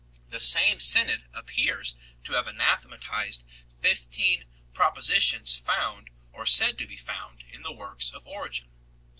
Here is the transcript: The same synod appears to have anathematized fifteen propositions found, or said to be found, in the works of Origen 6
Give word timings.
The 0.31 0.39
same 0.39 0.79
synod 0.79 1.25
appears 1.31 1.93
to 2.23 2.33
have 2.33 2.47
anathematized 2.47 3.43
fifteen 3.81 4.45
propositions 4.73 5.55
found, 5.55 6.09
or 6.31 6.47
said 6.47 6.79
to 6.79 6.87
be 6.87 6.97
found, 6.97 7.43
in 7.47 7.61
the 7.61 7.71
works 7.71 8.09
of 8.09 8.25
Origen 8.25 8.65
6 8.65 8.71